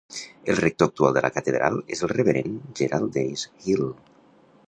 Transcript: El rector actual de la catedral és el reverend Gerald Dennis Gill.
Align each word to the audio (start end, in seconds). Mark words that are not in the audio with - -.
El 0.45 0.57
rector 0.57 0.87
actual 0.87 1.13
de 1.17 1.23
la 1.25 1.31
catedral 1.35 1.77
és 1.97 2.01
el 2.07 2.11
reverend 2.13 2.65
Gerald 2.81 3.15
Dennis 3.19 3.47
Gill. 3.67 3.87